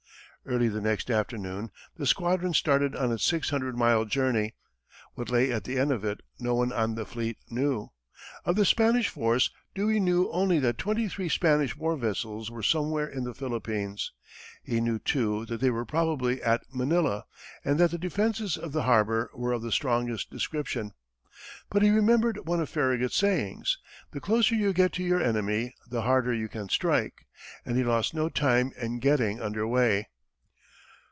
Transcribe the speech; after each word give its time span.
Early 0.43 0.69
the 0.69 0.81
next 0.81 1.11
afternoon, 1.11 1.69
the 1.97 2.07
squadron 2.07 2.55
started 2.55 2.95
on 2.95 3.11
its 3.11 3.23
six 3.23 3.51
hundred 3.51 3.77
mile 3.77 4.05
journey. 4.05 4.55
What 5.13 5.29
lay 5.29 5.51
at 5.51 5.65
the 5.65 5.77
end 5.77 5.91
of 5.91 6.03
it, 6.03 6.21
no 6.39 6.55
one 6.55 6.71
on 6.73 6.95
the 6.95 7.05
fleet 7.05 7.37
knew. 7.51 7.91
Of 8.43 8.55
the 8.55 8.65
Spanish 8.65 9.07
force, 9.07 9.51
Dewey 9.75 9.99
knew 9.99 10.31
only 10.31 10.57
that 10.57 10.79
twenty 10.79 11.07
three 11.07 11.29
Spanish 11.29 11.75
war 11.75 11.95
vessels 11.95 12.49
were 12.49 12.63
somewhere 12.63 13.05
in 13.07 13.23
the 13.23 13.35
Philippines; 13.35 14.13
he 14.63 14.81
knew, 14.81 14.97
too, 14.97 15.45
that 15.45 15.61
they 15.61 15.69
were 15.69 15.85
probably 15.85 16.41
at 16.41 16.63
Manila, 16.73 17.25
and 17.63 17.79
that 17.79 17.91
the 17.91 17.99
defenses 17.99 18.57
of 18.57 18.71
the 18.71 18.83
harbor 18.83 19.29
were 19.35 19.51
of 19.51 19.61
the 19.61 19.71
strongest 19.71 20.31
description. 20.31 20.91
But 21.69 21.83
he 21.83 21.91
remembered 21.91 22.47
one 22.47 22.59
of 22.61 22.67
Farragut's 22.69 23.15
sayings, 23.15 23.77
"The 24.09 24.19
closer 24.19 24.55
you 24.55 24.73
get 24.73 24.91
to 24.93 25.03
your 25.03 25.21
enemy, 25.21 25.75
the 25.87 26.01
harder 26.01 26.33
you 26.33 26.47
can 26.49 26.67
strike," 26.67 27.27
and 27.63 27.77
he 27.77 27.83
lost 27.83 28.15
no 28.15 28.27
time 28.27 28.71
in 28.75 28.97
getting 28.97 29.39
under 29.39 29.67
way. 29.67 30.07